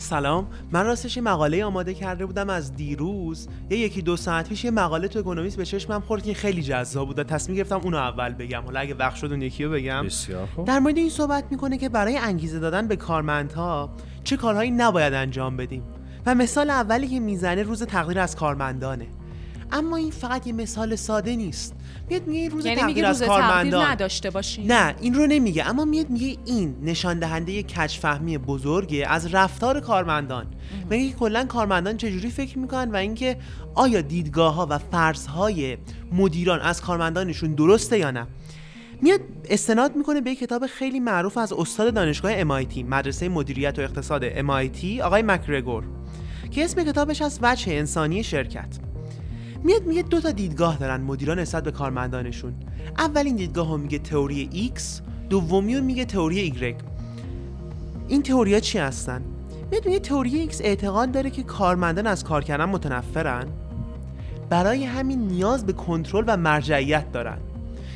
[0.02, 3.48] سلام من راستش یه مقاله آماده کرده بودم از دیروز.
[3.70, 7.08] یه یکی دو ساعت پیش یه مقاله تو اکونومیست به چشمم خورد که خیلی جذاب
[7.08, 8.62] بود و تصمیم گرفتم اونو اول بگم.
[8.62, 10.06] حالا اگه وقت شد اون یکی رو بگم.
[10.06, 10.68] بسیار خوب.
[10.68, 15.58] در مورد این صحبت می‌کنه که برای انگیزه دادن به کارمندها چه کارهایی نباید انجام
[15.58, 15.84] بدیم.
[16.26, 19.08] و مثال اولی که می‌زنه روز تقدیر از کارمندانه.
[19.72, 21.76] اما این فقط یه مثال ساده نیست.
[22.10, 24.72] میاد میگه این روز یعنی تقدیر از کارمندان نداشته باشیم.
[24.72, 25.70] نه این رو نمیگه.
[25.70, 30.46] اما میاد میگه این نشان دهنده کجفهمی بزرگه از رفتار کارمندان.
[30.90, 33.38] میگه کلا کارمندان چجوری فکر می‌کنن و اینکه
[33.76, 35.78] آیا دیدگاه ها و فرض های
[36.12, 38.28] مدیران از کارمندانشون درسته یا نه؟
[39.02, 39.20] میاد
[39.50, 44.30] استناد می‌کنه به یک کتاب خیلی معروف از استاد دانشگاه MIT مدرسه مدیریت و اقتصاد
[44.30, 45.84] MIT آقای مکرگور
[46.52, 48.89] که اسم کتابش از وجه انسانی شرکت.
[49.64, 52.54] میاد میگه دو تا دیدگاه دارن مدیران نسبت به کارمندانشون.
[52.98, 54.82] اولین دیدگاه میگه تئوری X
[55.30, 56.84] دومی رو میگه تئوری Y
[58.08, 59.22] این تئوریا چی هستن؟
[59.86, 63.48] میگه تئوری X اعتقاد داره که کارمندان از کار کردن متنفرن.
[64.50, 67.38] برای همین نیاز به کنترل و مرجعیت دارن.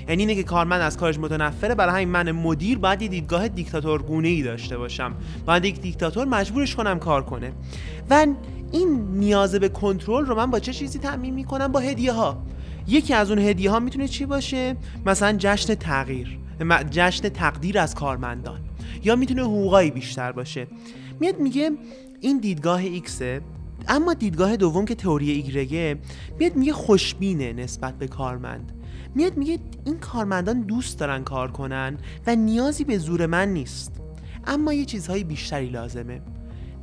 [0.09, 4.27] یعنی اینه که کارمند از کارش متنفره برای همین من مدیر باید یه دیدگاه دیکتاتورگونه
[4.27, 5.13] ای داشته باشم.
[5.45, 7.51] باید یک دیکتاتور مجبورش کنم کار کنه.
[8.09, 8.27] و
[8.73, 12.43] این نیاز به کنترل رو من با چه چیزی تعمین می‌کنم؟ با هدیه ها
[12.87, 16.39] یکی از اون هدیه ها می‌تونه چی باشه؟ مثلا جشن تغییر
[16.91, 18.59] جشن تقدیر از کارمندان.
[19.03, 20.67] یا می‌تونه حقوقایی بیشتر باشه.
[21.19, 21.71] میاد میگه
[22.21, 23.41] این دیدگاه ایکسه
[23.87, 25.97] اما دیدگاه دوم که تئوری ایگرگه
[26.39, 28.71] میاد میگه خوشبینه نسبت به کارمند.
[29.15, 34.01] میاد میگه این کارمندان دوست دارن کار کنن و نیازی به زور من نیست.
[34.47, 36.21] اما یه چیزهای بیشتری لازمه.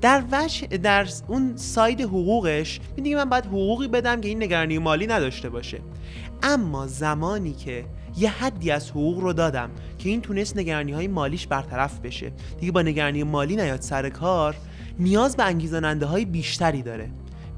[0.00, 5.06] در وش در اون ساید حقوقش میگه من باید حقوقی بدم که این نگرانی مالی
[5.06, 5.80] نداشته باشه.
[6.42, 7.84] اما زمانی که
[8.16, 12.32] یه حدی از حقوق رو دادم که این تونست نگرانی های مالیش برطرف بشه.
[12.60, 14.56] دیگه با نگرانی مالی نیاد سر کار
[14.98, 17.10] نیاز به انگیزاننده های بیشتری داره.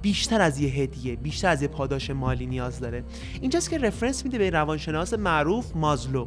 [0.03, 3.05] بیشتر از یه هدیه بیشتر از یه پاداش مالی نیاز داره.
[3.41, 6.27] اینجاست که رفرنس میده به روانشناس معروف مازلو.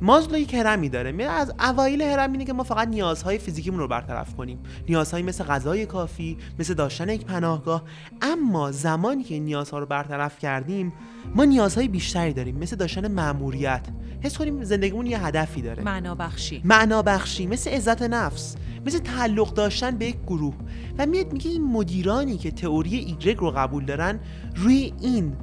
[0.00, 1.12] مازلو یک هرمی داره.
[1.12, 4.58] میاد از اوایل هرم اینه که ما فقط نیازهای فیزیکیمون رو برطرف کنیم.
[4.88, 7.82] نیازهایی مثل غذای کافی مثل داشتن یک پناهگاه.
[8.22, 10.92] اما زمانی که این نیازها رو برطرف کردیم
[11.34, 13.86] ما نیازهای بیشتری داریم مثل داشتن مأموریت.
[14.20, 15.82] حس کنیم زندگیمون یه هدفی داره.
[15.82, 18.56] معنا بخشی معنا بخشی مثل عزت نفس
[18.86, 20.54] مثل تعلق داشتن به یک گروه.
[20.98, 24.20] و میاد میگه این مدیرانی که تئوری ایگرگ رو قبول دارن
[24.56, 25.36] روی این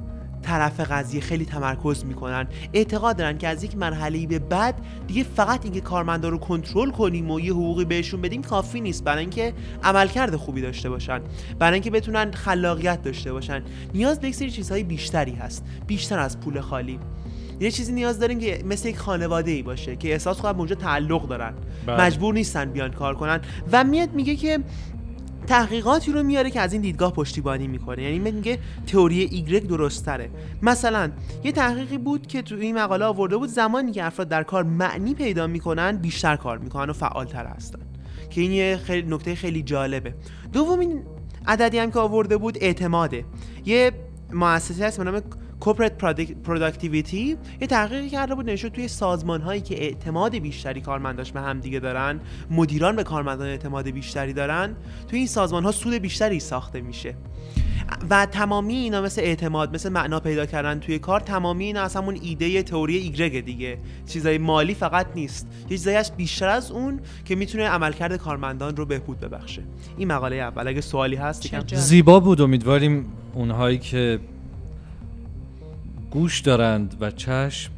[0.46, 2.46] طرف قضیه خیلی تمرکز می‌کنن.
[2.72, 4.74] اعتقاد دارن که از یک مرحله به بعد
[5.06, 9.04] دیگه فقط اینکه کارمندا رو کنترل کنیم و یه حقوقی بهشون بدیم کافی نیست.
[9.04, 11.20] برای اینکه عملکرد خوبی داشته باشن.
[11.58, 13.62] برای اینکه بتونن خلاقیت داشته باشن.
[13.94, 15.64] نیاز به یک سری چیزهای بیشتری هست.
[15.86, 16.98] بیشتر از پول خالی.
[17.60, 21.28] یه چیزی نیاز داریم که مثل یک خانواده ای باشه که احساس کنن اونجا تعلق
[21.28, 21.54] دارن.
[21.86, 22.02] بله.
[22.02, 23.40] مجبور نیستن بیان کار کنن.
[23.72, 24.58] و میاد میگه که
[25.46, 28.02] تحقیقاتی رو میاره که از این دیدگاه پشتیبانی می‌کنه.
[28.02, 30.30] یعنی میگه تئوری ایگرگ درست تره
[30.62, 31.10] مثلا
[31.44, 35.14] یه تحقیقی بود که تو این مقاله آورده بود زمانی که افراد در کار معنی
[35.14, 37.80] پیدا می‌کنن بیشتر کار می‌کنن و فعالتر هستن.
[38.30, 40.14] که این یه خیلی نکته خیلی جالبه.
[40.52, 41.02] دومین
[41.46, 43.24] عددی هم که آورده بود اعتماده.
[43.64, 43.92] یه
[44.32, 45.22] مؤسسه هست به نام
[45.66, 51.32] corporate product- productivity یه تحقیقی کرده بود نشون توی سازمان هایی که اعتماد بیشتری کارمنداش
[51.32, 54.76] به هم دیگه دارن مدیران به کارمندان اعتماد بیشتری دارن
[55.08, 57.14] توی این سازمان ها سود بیشتری ساخته میشه.
[58.10, 62.18] و تمامی اینا مثل اعتماد مثل معنا پیدا کردن توی کار تمامی اینا از همون
[62.22, 63.78] ایده تئوری ایگرگ دیگه.
[64.06, 65.46] چیزای مالی فقط نیست.
[65.62, 69.62] یه چیزایی هست بیشتر از اون که می‌تونه عملکرد کارمندان رو بهبود ببخشه.
[69.98, 70.68] این مقاله اول.
[70.68, 71.74] اگه سوالی هست.
[71.74, 74.20] زیبا بود امیدواریم اونهایی که
[76.16, 77.72] گوش دارند و چشم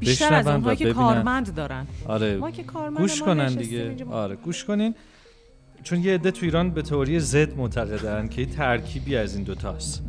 [0.00, 0.98] بیشتر از اونهایی که ببینن.
[0.98, 1.86] کارمند دارن.
[2.06, 4.04] آره ما که کارمند گوش ما کنن دیگه.
[4.10, 4.94] آره گوش کنین.
[5.82, 10.02] چون یه عده تو ایران به تئوری زد معتقدن که یه ترکیبی از این دوتاست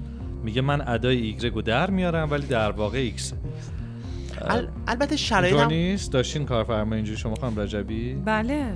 [0.43, 3.33] میگه من ادای ایگرگ رو در میارم ولی در واقع ایکس
[4.41, 8.73] ال- البته هم نیست؟ داشتین کارفرما اینجوری شما خانم رجبی؟ بله.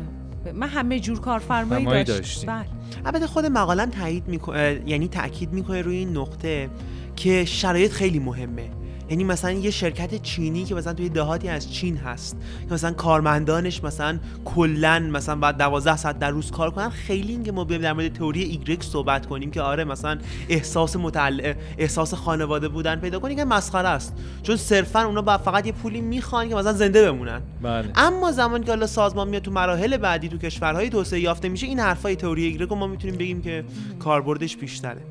[0.54, 2.20] من همه جور کارفرمایی فرمایی داشت.
[2.20, 2.48] داشتی.
[2.48, 2.66] بله.
[3.06, 6.70] البته خود مقالم تایید می‌کنه یعنی تاکید می‌کنه روی این نقطه
[7.16, 8.70] که شرایط خیلی مهمه.
[9.12, 13.84] یعنی مثلا یه شرکت چینی که مثلا توی دهاتی از چین هست که مثلا کارمندانش
[13.84, 17.94] مثلا کلا مثلا بعد 12 ساعت در روز کار کنن خیلی اینکه ما بیایم در
[17.94, 20.18] مورد تئوری ایگرگ صحبت کنیم که آره مثلا
[20.50, 24.14] احساس متعلق احساس خانواده بودن پیدا کنیم که مسخره است.
[24.44, 27.42] چون صرفا اونا با فقط یه پولی می‌خوان که مثلا زنده بمونن.
[27.62, 27.92] بله.
[27.96, 31.80] اما زمانی که حالا سازمان میاد تو مراحل بعدی تو کشورهای توسعه یافته میشه این
[31.80, 33.64] حرفای تئوری ایگرگ رو ما می‌تونیم بگیم که
[34.00, 35.02] کاربردش بیشتره.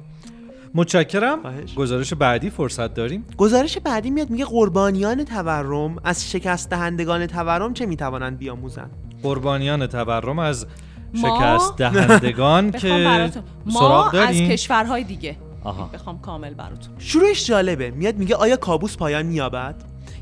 [0.74, 1.40] متشکرم.
[1.40, 1.74] خواهش.
[1.74, 7.86] گزارش بعدی فرصت داریم؟ گزارش بعدی میاد میگه قربانیان تورم از شکست دهندگان تورم چه
[7.86, 8.90] می‌توانند بیاموزند؟
[9.22, 10.66] قربانیان تورم از
[11.14, 13.30] شکست دهندگان که
[13.68, 15.36] سراغ از کشورهای دیگه.
[15.64, 15.90] آها.
[15.94, 16.94] بخوام کامل براتون.
[16.98, 17.90] شروعش جالبه.
[17.90, 19.74] میاد میگه آیا کابوس پایان مییابد؟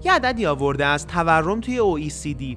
[0.04, 2.56] یه عددی آورده از تورم توی OECD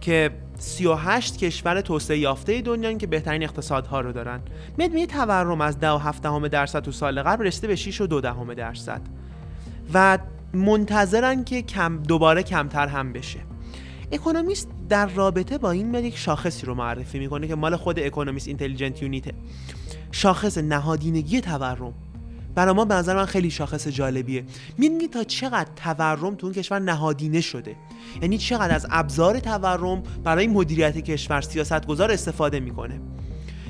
[0.00, 0.30] که
[0.62, 4.40] 38 کشور توسعه یافته دنیا که بهترین اقتصادها رو دارن.
[4.76, 8.54] میاد میگه تورم از 10 درصد تو سال قبل رسیده به 6 و 2 دهم
[8.54, 9.00] درصد.
[9.94, 10.18] و
[10.52, 13.38] منتظرن که کم دوباره کمتر هم بشه.
[14.12, 18.48] اکونومیست در رابطه با این میاد یک شاخصی رو معرفی می‌کنه که مال خود اکونومیست
[18.48, 19.32] اینتلیجنت یونیته.
[20.12, 21.94] شاخص نهادینگی تورم.
[22.54, 24.44] برای ما به نظر من خیلی شاخص جالبیه.
[24.78, 27.76] می‌دونی تا چقدر تورم تو اون کشور نهادینه شده؟
[28.22, 33.00] یعنی چقدر از ابزار تورم برای مدیریت کشور سیاستگزار استفاده می‌کنه؟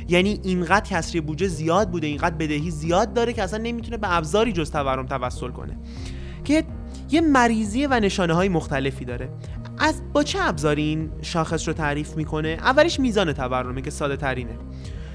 [0.08, 4.52] یعنی اینقدر کسری بودجه زیاد بوده اینقدر بدهی زیاد داره که اصلا نمی‌تونه به ابزاری
[4.52, 5.76] جز تورم توسل کنه.
[6.44, 6.64] که
[7.10, 9.28] یه مریضی و نشانه های مختلفی داره.
[9.78, 14.58] از با چه ابزاری این شاخص رو تعریف می‌کنه؟ اولیش میزان تورمه که ساده ترینه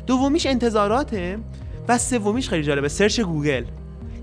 [0.07, 1.39] دومیش انتظاراته.
[1.87, 3.63] و سومیش خیلی جالبه search گوگل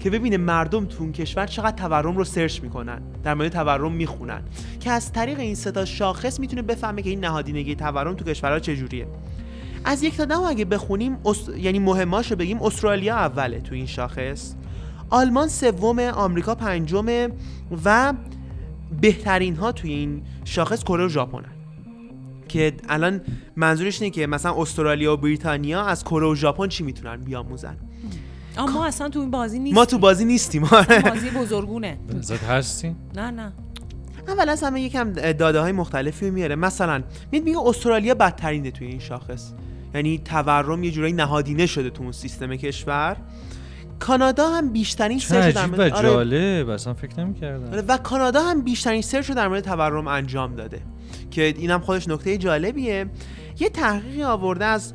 [0.00, 4.42] که ببینه مردم تو اون کشور چقدر تورم رو search می‌کنن در مورد تورم می‌خونن.
[4.80, 8.58] که از طریق این سه تا شاخص می‌تونه بفهمه که این نهادینگی تورم تو کشورها
[8.58, 9.06] چجوریه.
[9.84, 11.48] از یک تا ده اگه بخونیم اس...
[11.56, 14.54] یعنی مهماش رو بگیم استرالیا اوله تو این شاخص.
[15.10, 17.30] آلمان سوم آمریکا پنجم
[17.84, 18.12] و
[19.00, 21.53] بهترین ها توی این شاخص کره و ژاپنن.
[22.54, 23.20] که الان
[23.56, 27.76] منظورش اینه که مثلا استرالیا و بریتانیا از کره و ژاپن چی می‌تونن بیاموزن؟
[28.56, 29.74] اما ما اصلا تو این بازی نیستیم.
[29.74, 30.62] ما تو بازی نیستیم
[31.04, 31.98] بازی بزرگونه.
[32.20, 33.52] زد هستین؟ نه نه.
[34.28, 36.54] اول از همه یکم داده های مختلفی رو میاره.
[36.56, 39.52] مثلا میاد میگه استرالیا بدترینه توی این شاخص.
[39.94, 43.16] یعنی تورم یه جورایی نهادینه شده تو اون سیستم کشور.
[43.98, 47.72] کانادا هم بیشترین search در و مورد- آره، جالب اصلا فکر نمی‌کردم.
[47.72, 50.80] آره، و کانادا هم بیشترین search رو در مورد تورم انجام داده.
[51.34, 53.06] که اینم خودش نکته جالبیه.
[53.60, 54.92] یه تحقیقی آورده از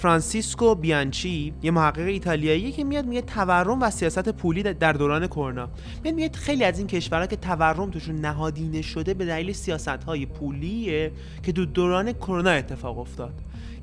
[0.00, 5.68] فرانسیسکو بیانچی یه محقق ایتالیایی که میاد میگه تورم و سیاست پولی در دوران کرونا.
[6.04, 10.26] میاد میگه خیلی از این کشورها که تورم توشون نهادینه شده به دلیل سیاست های
[10.26, 11.12] پولیه
[11.42, 13.34] که تو دوران کرونا اتفاق افتاد.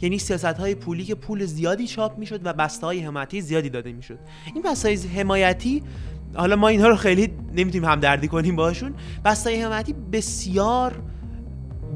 [0.02, 3.92] یعنی سیاست های پولی که پول زیادی چاپ می‌شد و بسته های حمایتی زیادی داده
[3.92, 4.20] می‌شد.
[4.54, 5.84] این بسته های حمایتی
[6.36, 8.94] حالا ما اینها رو خیلی نمی‌تونیم همدردی کنیم باشون
[9.26, 11.02] بسته های حمایتی بسیار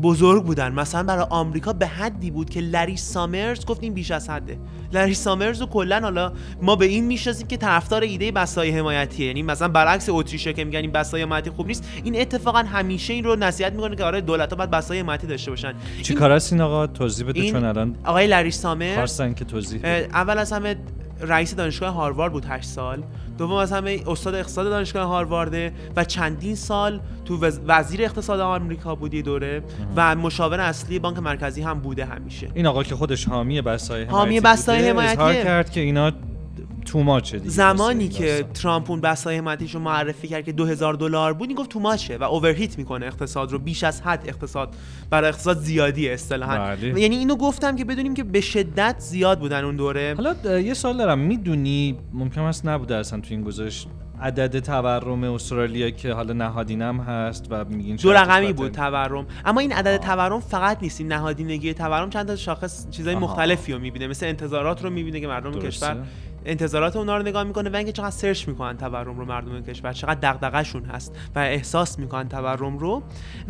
[0.02, 0.72] بزرگ بودن.
[0.72, 4.58] مثلا برای آمریکا به حدی بود که لری سامرز گفت این بیش از حده.
[4.94, 9.28] لری سامرز و کلا حالا ما به این می‌شناسیم که طرفدار ایده بسای حمایتیه.
[9.28, 13.24] یعنی مثلا برعکس اتریشه که میگن این بسای حمایتی خوب نیست این اتفاقا همیشه این
[13.24, 15.74] رو نصیحت می‌کنه که آره دولت ها باید بسای حمایتی داشته باشن.
[16.02, 19.46] چی این کار است این آقا؟ توضیح بده چون الان آقای لری سامرز خواستن که
[19.46, 20.08] توضیح بده.
[20.14, 20.76] اول از همه
[21.22, 23.04] رئیس دانشگاه هاروارد بود 8 سال
[23.38, 28.96] دوم از همه استاد اقتصاد دانشگاه هاروارده و چندین سال تو وز- وزیر اقتصاد آمریکا
[28.96, 29.64] بود یه دوره
[29.96, 34.12] و مشاور اصلی بانک مرکزی هم بوده همیشه این آقا که خودش حامی بسای حمایتی
[34.18, 35.06] حامی بسای.
[35.12, 36.12] اظهار کرد که اینا
[36.86, 37.50] تو دیگه.
[37.50, 38.46] زمانی که.
[38.54, 42.18] ترامپ اون بسای حمایتیش رو معرفی کرد که 2000 دلار بود این گفت تو ماچه
[42.18, 43.60] و اوورهیت می‌کنه اقتصاد رو.
[43.60, 44.76] بیش از حد اقتصاد.
[45.10, 46.58] برای اقتصاد زیادی اصطلاحا.
[46.58, 47.02] بله.
[47.02, 50.16] یعنی اینو گفتم که بدونیم که به شدت زیاد بودن اون دوره.
[50.18, 51.20] حالا یه سال دارم.
[51.20, 53.88] می‌دونی ممکن است نبوده اصلا تو این گذاشت
[54.22, 59.26] عدد تورم استرالیا که حالا نهادینم هست و میگین دو رقمی بود تورم.
[59.46, 61.00] اما این عدد تورم فقط نیست.
[61.00, 63.16] این نهادینگی تورم چند تا شاخص چیزای.
[63.16, 64.08] مختلفی رو می‌بینه.
[64.08, 65.68] مثل انتظارات رو می‌بینه که مردم درسته.
[65.68, 65.98] کشور
[66.46, 70.34] انتظارات اونا رو نگاه می‌کنه و اینکه چقدر سرچ می‌کنن تورم رو مردم کشور چقدر
[70.34, 73.04] دغدغه‌شون هست و احساس می‌کنن تورم رو.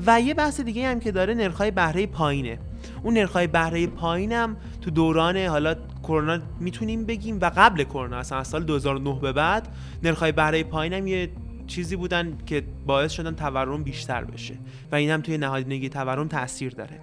[0.06, 2.60] و یه بحث دیگه هم که داره نرخ‌های بهره پایینه.
[3.04, 8.48] اون نرخ‌های بهره پایینم تو دوران حالا کرونا می‌تونیم بگیم و قبل کرونا اصلا از
[8.48, 9.68] سال 2009 به بعد
[10.04, 11.30] نرخ‌های بهره پایینم یه
[11.68, 14.54] چیزی بودن که باعث شدن تورم بیشتر بشه.
[14.92, 17.00] و این هم توی نهادینگی تورم تاثیر داره.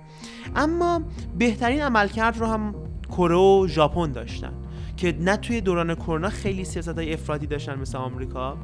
[0.56, 1.02] اما
[1.38, 2.74] بهترین عملکرد رو هم
[3.08, 4.52] کره و ژاپن داشتن.
[4.96, 8.56] که نه توی دوران کرونا خیلی سیاست های افرادی داشتن مثل آمریکا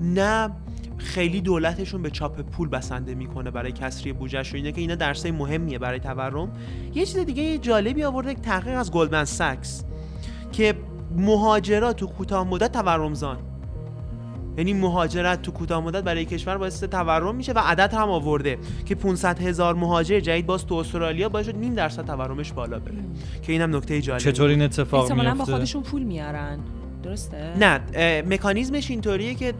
[0.00, 0.50] نه
[0.98, 5.30] خیلی دولتشون به چاپ پول بسنده می‌کنه برای کسری بودجهش و اینه که اینا درسای
[5.30, 6.52] مهمیه برای تورم.
[6.94, 9.84] یه چیز دیگه جالبی آورده یک تحقیق از گلدمن ساکس
[10.52, 10.74] که
[11.16, 13.38] مهاجرات تو کوتاه مدت تورمزان
[14.56, 18.94] یعنی مهاجرت تو کوتاه مدت برای کشور باعث تورم میشه و عدد هم آورده که
[18.94, 22.94] 500 هزار مهاجر جدید باز تو استرالیا باعث شد نیم درصد تورمش بالا بره.
[23.42, 26.58] که اینم نکته جالبی چطور این اتفاق احتمالا با میفته خودشون پول میارن.
[27.02, 27.80] درسته؟ نه
[28.22, 29.54] مکانیزمش اینطوریه که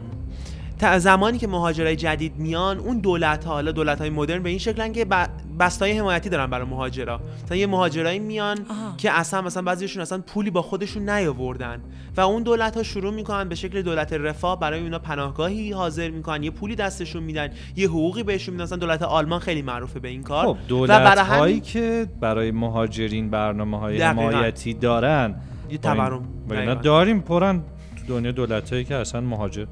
[0.83, 4.59] تا زمانی که مهاجرای جدید میان اون دولت ها حالا دولت های مدرن به این
[4.59, 5.27] شکلن که ب-
[5.59, 7.19] بستای حمایتی دارن برای مهاجرا.
[7.45, 8.97] مثلا یه مهاجرایی میان آها.
[8.97, 11.81] که اصلا مثلا بعضیشون اصلا پولی با خودشون نیاوردن.
[12.17, 16.43] و اون دولت ها شروع می‌کنن به شکل دولت رفاه برای اونا پناهگاهی حاضر می‌کنن.
[16.43, 18.63] یه پولی دستشون میدن یه حقوقی بهشون میدن.
[18.63, 20.45] مثلا دولت آلمان خیلی معروفه به این کار.
[20.45, 24.21] خب و برای هایی همین که برای مهاجرین برنامه های دقیقاً.
[24.21, 25.35] حمایتی دارن.
[25.71, 26.23] یه تورم.
[26.83, 27.61] داریم پرن
[27.95, 29.65] تو دنیا دولت هایی که اصلا مهاجر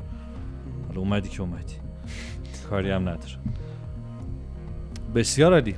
[0.91, 1.73] حالا اومدی که اومدی.
[2.69, 3.33] کاری هم نداره
[5.15, 5.75] بسیار عالی.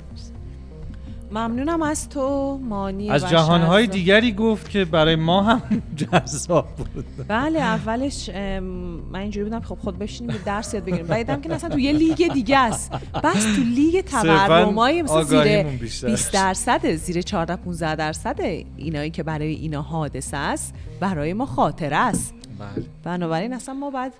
[1.30, 3.86] ممنونم از تو مانی از جهانهای.
[3.86, 7.04] دیگری گفت که برای ما هم جذاب بود.
[7.28, 11.06] بله اولش من اینجوری بودم خب خود بشینیم یه درس یاد بگیریم.
[11.06, 12.92] بعدم که اصلا تو یه لیگ دیگه است.
[13.24, 18.40] بس تو لیگ تورمای مثلا زیر آگاهیمون بیشتر 20 درصد زیر 14 15 درصد
[18.76, 22.34] اینایی که برای اینا حادثه است برای ما خاطره است.
[22.58, 22.84] بله.
[23.02, 24.12] بنابراین اصلا ما باید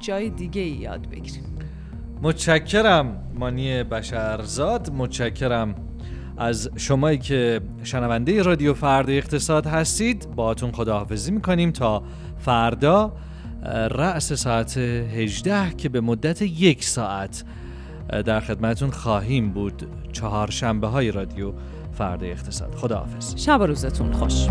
[0.00, 1.44] جای دیگه ای یاد بگیریم.
[2.22, 4.92] متشکرم مانی بشرزاد.
[4.92, 5.74] متشکرم
[6.36, 10.30] از شمایی که شنونده رادیو فردا اقتصاد هستید.
[10.36, 12.02] باهاتون خداحافظی می‌کنیم تا
[12.38, 13.12] فردا
[13.90, 17.44] رأس ساعت 18 که به مدت یک ساعت
[18.24, 19.88] در خدمتون خواهیم بود.
[20.12, 21.52] چهار شنبه های رادیو
[21.92, 22.74] فردا اقتصاد.
[22.74, 23.36] خداحافظ.
[23.36, 24.46] شب و روزتون خوش.